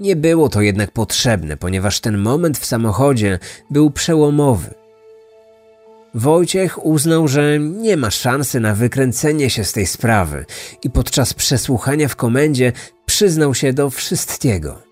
Nie 0.00 0.16
było 0.16 0.48
to 0.48 0.60
jednak 0.60 0.90
potrzebne, 0.90 1.56
ponieważ 1.56 2.00
ten 2.00 2.18
moment 2.18 2.58
w 2.58 2.66
samochodzie 2.66 3.38
był 3.70 3.90
przełomowy. 3.90 4.74
Wojciech 6.14 6.84
uznał, 6.84 7.28
że 7.28 7.58
nie 7.58 7.96
ma 7.96 8.10
szansy 8.10 8.60
na 8.60 8.74
wykręcenie 8.74 9.50
się 9.50 9.64
z 9.64 9.72
tej 9.72 9.86
sprawy 9.86 10.44
i 10.82 10.90
podczas 10.90 11.34
przesłuchania 11.34 12.08
w 12.08 12.16
komendzie 12.16 12.72
przyznał 13.06 13.54
się 13.54 13.72
do 13.72 13.90
wszystkiego. 13.90 14.82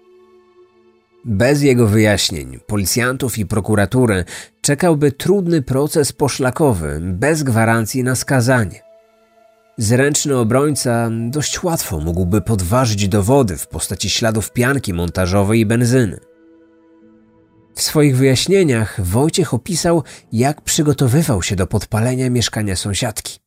Bez 1.25 1.62
jego 1.62 1.86
wyjaśnień, 1.86 2.60
policjantów 2.66 3.38
i 3.38 3.46
prokuratury 3.46 4.25
czekałby 4.60 5.12
trudny 5.12 5.62
proces 5.62 6.12
poszlakowy, 6.12 6.98
bez 7.02 7.42
gwarancji 7.42 8.04
na 8.04 8.14
skazanie. 8.14 8.86
Zręczny 9.78 10.37
obrońca 10.37 11.11
dość 11.30 11.62
łatwo 11.62 12.00
mógłby 12.00 12.40
podważyć 12.40 13.09
dowody 13.09 13.56
w 13.56 13.69
postaci 13.69 14.10
śladów 14.10 14.52
pianki 14.52 14.95
montażowej 14.95 15.60
i 15.60 15.67
benzyny. 15.67 16.21
W 17.75 17.82
swoich 17.82 18.17
wyjaśnieniach 18.17 19.00
Wojciech 19.00 19.54
opisał, 19.54 20.02
jak 20.32 20.60
przygotowywał 20.60 21.43
się 21.43 21.56
do 21.56 21.67
podpalenia 21.67 22.30
mieszkania 22.30 22.76
sąsiadki. 22.76 23.39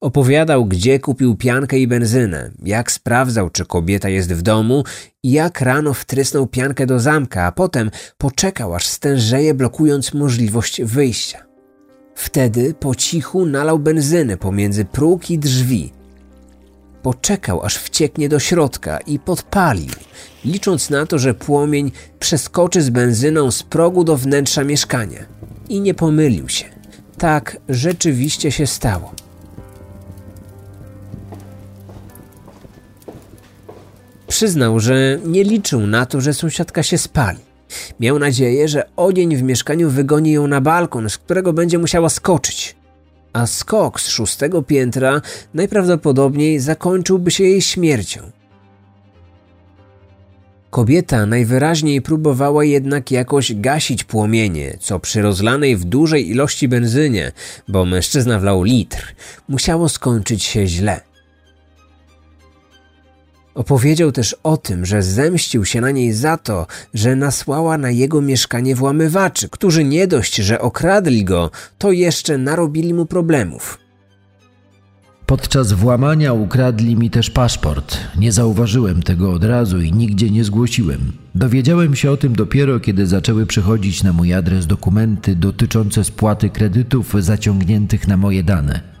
Opowiadał, 0.00 0.64
gdzie 0.64 1.00
kupił 1.00 1.36
piankę 1.36 1.78
i 1.78 1.86
benzynę, 1.86 2.50
jak 2.62 2.92
sprawdzał, 2.92 3.50
czy 3.50 3.64
kobieta 3.64 4.08
jest 4.08 4.32
w 4.32 4.42
domu 4.42 4.84
i 5.22 5.30
jak 5.30 5.60
rano 5.60 5.94
wtrysnął 5.94 6.46
piankę 6.46 6.86
do 6.86 7.00
zamka, 7.00 7.44
a 7.44 7.52
potem 7.52 7.90
poczekał, 8.18 8.74
aż 8.74 8.86
stężeje, 8.86 9.54
blokując 9.54 10.14
możliwość 10.14 10.82
wyjścia. 10.82 11.45
Wtedy 12.16 12.74
po 12.74 12.94
cichu 12.94 13.46
nalał 13.46 13.78
benzynę 13.78 14.36
pomiędzy 14.36 14.84
próg 14.84 15.30
i 15.30 15.38
drzwi. 15.38 15.92
Poczekał, 17.02 17.62
aż 17.62 17.76
wcieknie 17.76 18.28
do 18.28 18.38
środka 18.38 18.98
i 18.98 19.18
podpalił, 19.18 19.90
licząc 20.44 20.90
na 20.90 21.06
to, 21.06 21.18
że 21.18 21.34
płomień 21.34 21.92
przeskoczy 22.18 22.82
z 22.82 22.90
benzyną 22.90 23.50
z 23.50 23.62
progu 23.62 24.04
do 24.04 24.16
wnętrza 24.16 24.64
mieszkania. 24.64 25.26
I 25.68 25.80
nie 25.80 25.94
pomylił 25.94 26.48
się. 26.48 26.64
Tak 27.18 27.56
rzeczywiście 27.68 28.52
się 28.52 28.66
stało. 28.66 29.14
Przyznał, 34.26 34.80
że 34.80 35.18
nie 35.24 35.44
liczył 35.44 35.86
na 35.86 36.06
to, 36.06 36.20
że 36.20 36.34
sąsiadka 36.34 36.82
się 36.82 36.98
spali. 36.98 37.38
Miał 38.00 38.18
nadzieję, 38.18 38.68
że 38.68 38.88
ogień 38.96 39.36
w 39.36 39.42
mieszkaniu 39.42 39.90
wygoni 39.90 40.32
ją 40.32 40.46
na 40.46 40.60
balkon, 40.60 41.10
z 41.10 41.18
którego 41.18 41.52
będzie 41.52 41.78
musiała 41.78 42.08
skoczyć. 42.08 42.76
A 43.32 43.46
skok 43.46 44.00
z 44.00 44.08
szóstego 44.08 44.62
piętra 44.62 45.20
najprawdopodobniej 45.54 46.60
zakończyłby 46.60 47.30
się 47.30 47.44
jej 47.44 47.62
śmiercią. 47.62 48.20
Kobieta 50.70 51.26
najwyraźniej 51.26 52.02
próbowała 52.02 52.64
jednak 52.64 53.10
jakoś 53.10 53.54
gasić 53.54 54.04
płomienie, 54.04 54.76
co 54.80 55.00
przy 55.00 55.22
rozlanej 55.22 55.76
w 55.76 55.84
dużej 55.84 56.30
ilości 56.30 56.68
benzynie, 56.68 57.32
bo 57.68 57.84
mężczyzna 57.84 58.38
wlał 58.38 58.62
litr, 58.62 59.14
musiało 59.48 59.88
skończyć 59.88 60.42
się 60.42 60.66
źle. 60.66 61.00
Opowiedział 63.56 64.12
też 64.12 64.36
o 64.42 64.56
tym, 64.56 64.86
że 64.86 65.02
zemścił 65.02 65.64
się 65.64 65.80
na 65.80 65.90
niej 65.90 66.12
za 66.12 66.36
to, 66.36 66.66
że 66.94 67.16
nasłała 67.16 67.78
na 67.78 67.90
jego 67.90 68.20
mieszkanie 68.20 68.74
włamywaczy, 68.74 69.48
którzy 69.48 69.84
nie 69.84 70.06
dość, 70.06 70.36
że 70.36 70.60
okradli 70.60 71.24
go, 71.24 71.50
to 71.78 71.92
jeszcze 71.92 72.38
narobili 72.38 72.94
mu 72.94 73.06
problemów. 73.06 73.78
Podczas 75.26 75.72
włamania 75.72 76.32
ukradli 76.32 76.96
mi 76.96 77.10
też 77.10 77.30
paszport. 77.30 77.98
Nie 78.18 78.32
zauważyłem 78.32 79.02
tego 79.02 79.32
od 79.32 79.44
razu 79.44 79.80
i 79.80 79.92
nigdzie 79.92 80.30
nie 80.30 80.44
zgłosiłem. 80.44 81.12
Dowiedziałem 81.34 81.96
się 81.96 82.10
o 82.10 82.16
tym 82.16 82.36
dopiero, 82.36 82.80
kiedy 82.80 83.06
zaczęły 83.06 83.46
przychodzić 83.46 84.02
na 84.02 84.12
mój 84.12 84.34
adres 84.34 84.66
dokumenty 84.66 85.36
dotyczące 85.36 86.04
spłaty 86.04 86.50
kredytów 86.50 87.14
zaciągniętych 87.18 88.08
na 88.08 88.16
moje 88.16 88.42
dane. 88.44 88.95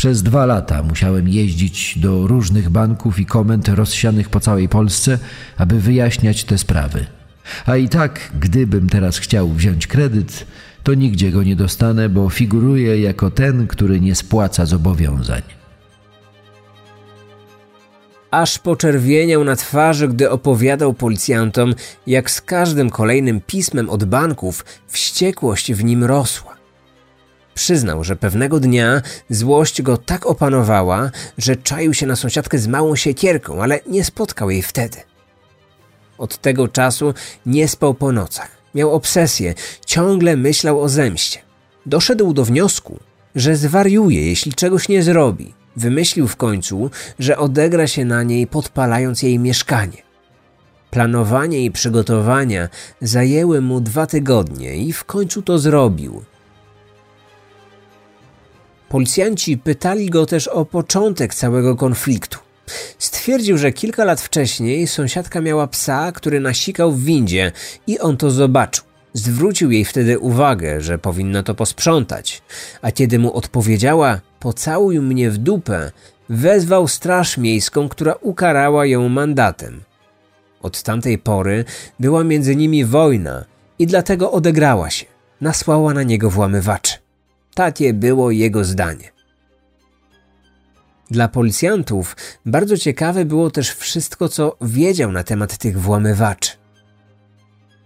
Przez 0.00 0.22
dwa 0.22 0.46
lata 0.46 0.82
musiałem 0.82 1.28
jeździć 1.28 1.98
do 1.98 2.26
różnych 2.26 2.70
banków 2.70 3.20
i 3.20 3.26
komend 3.26 3.68
rozsianych 3.68 4.28
po 4.28 4.40
całej 4.40 4.68
Polsce, 4.68 5.18
aby 5.56 5.80
wyjaśniać 5.80 6.44
te 6.44 6.58
sprawy. 6.58 7.06
A 7.66 7.76
i 7.76 7.88
tak, 7.88 8.30
gdybym 8.40 8.88
teraz 8.88 9.18
chciał 9.18 9.48
wziąć 9.48 9.86
kredyt, 9.86 10.46
to 10.82 10.94
nigdzie 10.94 11.30
go 11.30 11.42
nie 11.42 11.56
dostanę, 11.56 12.08
bo 12.08 12.30
figuruję 12.30 13.00
jako 13.00 13.30
ten, 13.30 13.66
który 13.66 14.00
nie 14.00 14.14
spłaca 14.14 14.66
zobowiązań. 14.66 15.42
Aż 18.30 18.58
poczerwieniał 18.58 19.44
na 19.44 19.56
twarzy, 19.56 20.08
gdy 20.08 20.30
opowiadał 20.30 20.94
policjantom, 20.94 21.74
jak 22.06 22.30
z 22.30 22.40
każdym 22.40 22.90
kolejnym 22.90 23.40
pismem 23.40 23.90
od 23.90 24.04
banków 24.04 24.64
wściekłość 24.86 25.72
w 25.72 25.84
nim 25.84 26.04
rosła. 26.04 26.59
Przyznał, 27.60 28.04
że 28.04 28.16
pewnego 28.16 28.60
dnia 28.60 29.02
złość 29.30 29.82
go 29.82 29.96
tak 29.96 30.26
opanowała, 30.26 31.10
że 31.38 31.56
czaił 31.56 31.94
się 31.94 32.06
na 32.06 32.16
sąsiadkę 32.16 32.58
z 32.58 32.66
małą 32.66 32.96
siekierką, 32.96 33.62
ale 33.62 33.80
nie 33.86 34.04
spotkał 34.04 34.50
jej 34.50 34.62
wtedy. 34.62 34.98
Od 36.18 36.38
tego 36.38 36.68
czasu 36.68 37.14
nie 37.46 37.68
spał 37.68 37.94
po 37.94 38.12
nocach. 38.12 38.50
Miał 38.74 38.94
obsesję, 38.94 39.54
ciągle 39.86 40.36
myślał 40.36 40.80
o 40.80 40.88
zemście. 40.88 41.38
Doszedł 41.86 42.32
do 42.32 42.44
wniosku, 42.44 42.98
że 43.34 43.56
zwariuje, 43.56 44.26
jeśli 44.26 44.52
czegoś 44.52 44.88
nie 44.88 45.02
zrobi. 45.02 45.54
Wymyślił 45.76 46.28
w 46.28 46.36
końcu, 46.36 46.90
że 47.18 47.38
odegra 47.38 47.86
się 47.86 48.04
na 48.04 48.22
niej, 48.22 48.46
podpalając 48.46 49.22
jej 49.22 49.38
mieszkanie. 49.38 50.02
Planowanie 50.90 51.64
i 51.64 51.70
przygotowania 51.70 52.68
zajęły 53.00 53.60
mu 53.60 53.80
dwa 53.80 54.06
tygodnie 54.06 54.76
i 54.76 54.92
w 54.92 55.04
końcu 55.04 55.42
to 55.42 55.58
zrobił. 55.58 56.24
Policjanci 58.90 59.58
pytali 59.58 60.10
go 60.10 60.26
też 60.26 60.48
o 60.48 60.64
początek 60.64 61.34
całego 61.34 61.76
konfliktu. 61.76 62.38
Stwierdził, 62.98 63.58
że 63.58 63.72
kilka 63.72 64.04
lat 64.04 64.20
wcześniej 64.20 64.86
sąsiadka 64.86 65.40
miała 65.40 65.66
psa, 65.66 66.12
który 66.12 66.40
nasikał 66.40 66.92
w 66.92 67.04
windzie 67.04 67.52
i 67.86 67.98
on 67.98 68.16
to 68.16 68.30
zobaczył. 68.30 68.84
Zwrócił 69.12 69.70
jej 69.70 69.84
wtedy 69.84 70.18
uwagę, 70.18 70.80
że 70.80 70.98
powinna 70.98 71.42
to 71.42 71.54
posprzątać, 71.54 72.42
a 72.82 72.92
kiedy 72.92 73.18
mu 73.18 73.32
odpowiedziała, 73.32 74.20
pocałuj 74.40 75.00
mnie 75.00 75.30
w 75.30 75.38
dupę, 75.38 75.92
wezwał 76.28 76.88
straż 76.88 77.38
miejską, 77.38 77.88
która 77.88 78.14
ukarała 78.14 78.86
ją 78.86 79.08
mandatem. 79.08 79.80
Od 80.62 80.82
tamtej 80.82 81.18
pory 81.18 81.64
była 82.00 82.24
między 82.24 82.56
nimi 82.56 82.84
wojna 82.84 83.44
i 83.78 83.86
dlatego 83.86 84.32
odegrała 84.32 84.90
się. 84.90 85.06
Nasłała 85.40 85.94
na 85.94 86.02
niego 86.02 86.30
włamywaczy. 86.30 86.99
Takie 87.54 87.94
było 87.94 88.30
jego 88.30 88.64
zdanie. 88.64 89.12
Dla 91.10 91.28
policjantów 91.28 92.16
bardzo 92.46 92.76
ciekawe 92.76 93.24
było 93.24 93.50
też 93.50 93.70
wszystko, 93.70 94.28
co 94.28 94.56
wiedział 94.60 95.12
na 95.12 95.22
temat 95.22 95.58
tych 95.58 95.80
włamywaczy. 95.80 96.52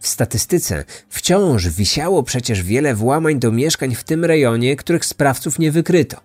W 0.00 0.08
statystyce 0.08 0.84
wciąż 1.08 1.68
wisiało 1.68 2.22
przecież 2.22 2.62
wiele 2.62 2.94
włamań 2.94 3.38
do 3.38 3.52
mieszkań 3.52 3.94
w 3.94 4.04
tym 4.04 4.24
rejonie, 4.24 4.76
których 4.76 5.04
sprawców 5.04 5.58
nie 5.58 5.72
wykryto. 5.72 6.16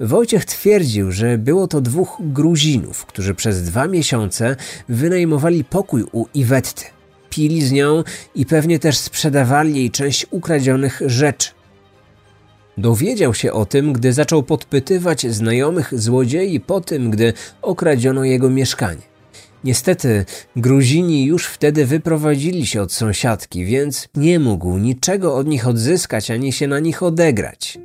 Wojciech 0.00 0.44
twierdził, 0.44 1.12
że 1.12 1.38
było 1.38 1.66
to 1.66 1.80
dwóch 1.80 2.16
Gruzinów, 2.20 3.06
którzy 3.06 3.34
przez 3.34 3.62
dwa 3.62 3.86
miesiące 3.86 4.56
wynajmowali 4.88 5.64
pokój 5.64 6.04
u 6.12 6.26
Iwetty. 6.34 6.84
Pili 7.30 7.62
z 7.62 7.72
nią 7.72 8.04
i 8.34 8.46
pewnie 8.46 8.78
też 8.78 8.98
sprzedawali 8.98 9.76
jej 9.76 9.90
część 9.90 10.26
ukradzionych 10.30 11.00
rzeczy. 11.06 11.50
Dowiedział 12.80 13.34
się 13.34 13.52
o 13.52 13.66
tym, 13.66 13.92
gdy 13.92 14.12
zaczął 14.12 14.42
podpytywać 14.42 15.26
znajomych 15.26 16.00
złodziei 16.00 16.60
po 16.60 16.80
tym, 16.80 17.10
gdy 17.10 17.32
okradziono 17.62 18.24
jego 18.24 18.50
mieszkanie. 18.50 19.02
Niestety, 19.64 20.24
Gruzini 20.56 21.24
już 21.24 21.46
wtedy 21.46 21.86
wyprowadzili 21.86 22.66
się 22.66 22.82
od 22.82 22.92
sąsiadki, 22.92 23.64
więc 23.64 24.08
nie 24.14 24.38
mógł 24.38 24.78
niczego 24.78 25.34
od 25.34 25.46
nich 25.46 25.66
odzyskać 25.68 26.30
ani 26.30 26.52
się 26.52 26.66
na 26.66 26.78
nich 26.78 27.02
odegrać. 27.02 27.78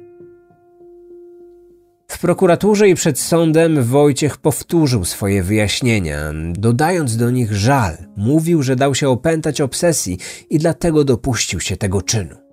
W 2.07 2.19
prokuraturze 2.19 2.89
i 2.89 2.95
przed 2.95 3.19
sądem 3.19 3.83
Wojciech 3.83 4.37
powtórzył 4.37 5.05
swoje 5.05 5.43
wyjaśnienia, 5.43 6.33
dodając 6.53 7.17
do 7.17 7.31
nich 7.31 7.53
żal. 7.53 7.97
Mówił, 8.17 8.63
że 8.63 8.75
dał 8.75 8.95
się 8.95 9.09
opętać 9.09 9.61
obsesji 9.61 10.17
i 10.49 10.57
dlatego 10.57 11.03
dopuścił 11.03 11.59
się 11.59 11.77
tego 11.77 12.01
czynu. 12.01 12.44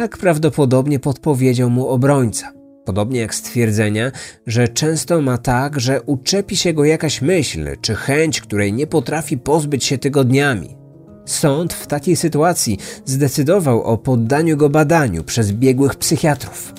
Tak 0.00 0.18
prawdopodobnie 0.18 0.98
podpowiedział 0.98 1.70
mu 1.70 1.88
obrońca. 1.88 2.52
Podobnie 2.84 3.20
jak 3.20 3.34
stwierdzenia, 3.34 4.12
że 4.46 4.68
często 4.68 5.20
ma 5.20 5.38
tak, 5.38 5.80
że 5.80 6.02
uczepi 6.02 6.56
się 6.56 6.72
go 6.72 6.84
jakaś 6.84 7.22
myśl 7.22 7.76
czy 7.80 7.94
chęć, 7.94 8.40
której 8.40 8.72
nie 8.72 8.86
potrafi 8.86 9.38
pozbyć 9.38 9.84
się 9.84 9.98
tygodniami. 9.98 10.76
Sąd 11.24 11.72
w 11.72 11.86
takiej 11.86 12.16
sytuacji 12.16 12.78
zdecydował 13.04 13.82
o 13.82 13.98
poddaniu 13.98 14.56
go 14.56 14.68
badaniu 14.68 15.24
przez 15.24 15.52
biegłych 15.52 15.94
psychiatrów. 15.94 16.72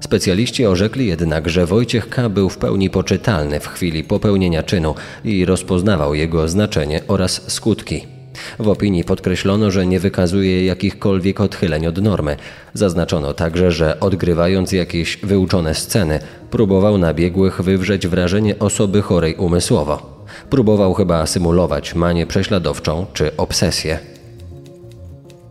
Specjaliści 0.00 0.66
orzekli 0.66 1.06
jednak, 1.06 1.48
że 1.48 1.66
Wojciech 1.66 2.08
K. 2.08 2.28
był 2.28 2.48
w 2.48 2.58
pełni 2.58 2.90
poczytalny 2.90 3.60
w 3.60 3.68
chwili 3.68 4.04
popełnienia 4.04 4.62
czynu 4.62 4.94
i 5.24 5.44
rozpoznawał 5.44 6.14
jego 6.14 6.48
znaczenie 6.48 7.00
oraz 7.08 7.52
skutki. 7.52 8.15
W 8.58 8.68
opinii 8.68 9.04
podkreślono, 9.04 9.70
że 9.70 9.86
nie 9.86 10.00
wykazuje 10.00 10.64
jakichkolwiek 10.64 11.40
odchyleń 11.40 11.86
od 11.86 12.02
normy. 12.02 12.36
Zaznaczono 12.74 13.34
także, 13.34 13.70
że 13.70 14.00
odgrywając 14.00 14.72
jakieś 14.72 15.16
wyuczone 15.16 15.74
sceny, 15.74 16.18
próbował 16.50 16.98
na 16.98 17.14
biegłych 17.14 17.62
wywrzeć 17.62 18.06
wrażenie 18.06 18.58
osoby 18.58 19.02
chorej 19.02 19.34
umysłowo. 19.34 20.24
Próbował 20.50 20.94
chyba 20.94 21.26
symulować 21.26 21.94
manię 21.94 22.26
prześladowczą 22.26 23.06
czy 23.12 23.36
obsesję. 23.36 23.98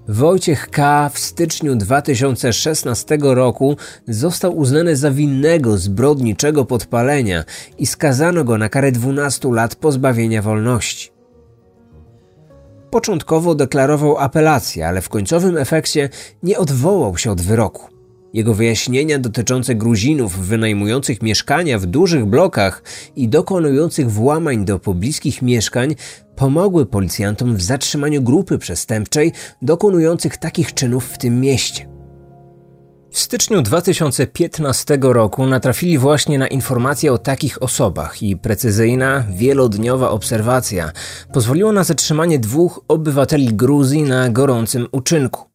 Wojciech 0.07 0.69
K. 0.69 1.09
w 1.13 1.19
styczniu 1.19 1.75
2016 1.75 3.17
roku 3.21 3.77
został 4.07 4.57
uznany 4.57 4.95
za 4.95 5.11
winnego 5.11 5.77
zbrodniczego 5.77 6.65
podpalenia 6.65 7.43
i 7.77 7.85
skazano 7.85 8.43
go 8.43 8.57
na 8.57 8.69
karę 8.69 8.91
12 8.91 9.49
lat 9.51 9.75
pozbawienia 9.75 10.41
wolności. 10.41 11.14
Początkowo 12.95 13.55
deklarował 13.55 14.17
apelację, 14.17 14.87
ale 14.87 15.01
w 15.01 15.09
końcowym 15.09 15.57
efekcie 15.57 16.09
nie 16.43 16.57
odwołał 16.57 17.17
się 17.17 17.31
od 17.31 17.41
wyroku. 17.41 17.87
Jego 18.33 18.53
wyjaśnienia 18.53 19.19
dotyczące 19.19 19.75
Gruzinów 19.75 20.37
wynajmujących 20.39 21.21
mieszkania 21.21 21.79
w 21.79 21.85
dużych 21.85 22.25
blokach 22.25 22.83
i 23.15 23.27
dokonujących 23.27 24.11
włamań 24.11 24.65
do 24.65 24.79
pobliskich 24.79 25.41
mieszkań 25.41 25.95
pomogły 26.35 26.85
policjantom 26.85 27.55
w 27.55 27.61
zatrzymaniu 27.61 28.21
grupy 28.21 28.57
przestępczej 28.57 29.31
dokonujących 29.61 30.37
takich 30.37 30.73
czynów 30.73 31.05
w 31.05 31.17
tym 31.17 31.41
mieście. 31.41 31.94
W 33.15 33.19
styczniu 33.19 33.61
2015 33.61 34.97
roku 35.01 35.47
natrafili 35.47 35.97
właśnie 35.97 36.39
na 36.39 36.47
informacje 36.47 37.13
o 37.13 37.17
takich 37.17 37.63
osobach 37.63 38.23
i 38.23 38.37
precyzyjna, 38.37 39.23
wielodniowa 39.29 40.09
obserwacja 40.09 40.91
pozwoliła 41.33 41.71
na 41.71 41.83
zatrzymanie 41.83 42.39
dwóch 42.39 42.81
obywateli 42.87 43.53
Gruzji 43.53 44.03
na 44.03 44.29
gorącym 44.29 44.87
uczynku. 44.91 45.49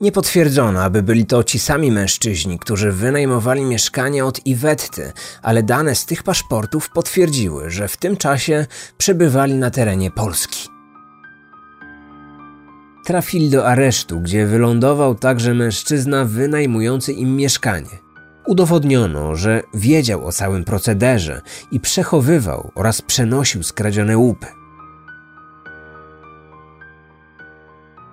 Nie 0.00 0.12
potwierdzono, 0.12 0.82
aby 0.82 1.02
byli 1.02 1.26
to 1.26 1.44
ci 1.44 1.58
sami 1.58 1.92
mężczyźni, 1.92 2.58
którzy 2.58 2.92
wynajmowali 2.92 3.64
mieszkanie 3.64 4.24
od 4.24 4.46
Iwetty, 4.46 5.12
ale 5.42 5.62
dane 5.62 5.94
z 5.94 6.06
tych 6.06 6.22
paszportów 6.22 6.90
potwierdziły, 6.90 7.70
że 7.70 7.88
w 7.88 7.96
tym 7.96 8.16
czasie 8.16 8.66
przebywali 8.98 9.54
na 9.54 9.70
terenie 9.70 10.10
Polski. 10.10 10.71
Trafili 13.04 13.50
do 13.50 13.66
aresztu, 13.66 14.20
gdzie 14.20 14.46
wylądował 14.46 15.14
także 15.14 15.54
mężczyzna 15.54 16.24
wynajmujący 16.24 17.12
im 17.12 17.36
mieszkanie. 17.36 18.02
Udowodniono, 18.46 19.36
że 19.36 19.62
wiedział 19.74 20.26
o 20.26 20.32
całym 20.32 20.64
procederze 20.64 21.42
i 21.70 21.80
przechowywał 21.80 22.70
oraz 22.74 23.02
przenosił 23.02 23.62
skradzione 23.62 24.18
łupy. 24.18 24.46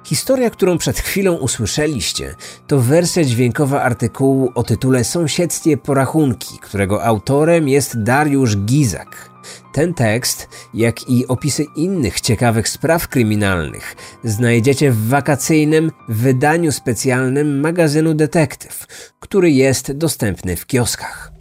Historia, 0.04 0.50
którą 0.50 0.78
przed 0.78 1.00
chwilą 1.00 1.34
usłyszeliście, 1.34 2.36
to 2.68 2.80
wersja 2.80 3.24
dźwiękowa 3.24 3.82
artykułu 3.82 4.52
o 4.56 4.64
tytule 4.64 5.04
Sąsiedztwie 5.04 5.78
porachunki, 5.78 6.60
którego 6.62 7.04
autorem 7.04 7.68
jest 7.68 8.04
Dariusz 8.04 8.58
Gizak. 8.58 9.29
Ten 9.74 9.94
tekst, 9.94 10.48
jak 10.74 11.10
i 11.10 11.28
opisy 11.28 11.66
innych 11.76 12.22
ciekawych 12.22 12.70
spraw 12.70 13.08
kryminalnych, 13.08 13.96
znajdziecie 14.24 14.92
w 14.92 15.08
wakacyjnym 15.08 15.92
wydaniu 16.10 16.72
specjalnym 16.72 17.60
magazynu 17.60 18.14
Detektyw, 18.14 18.86
który 19.20 19.52
jest 19.52 19.92
dostępny 19.92 20.56
w 20.56 20.66
kioskach. 20.66 21.32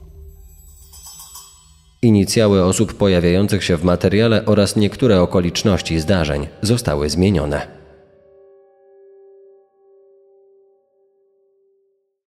Inicjały 2.03 2.65
osób 2.65 2.95
pojawiających 2.95 3.65
się 3.65 3.77
w 3.77 3.85
materiale 3.85 4.45
oraz 4.45 4.77
niektóre 4.77 5.21
okoliczności 5.21 6.01
zdarzeń 6.01 6.47
zostały 6.63 7.11
zmienione. 7.11 7.78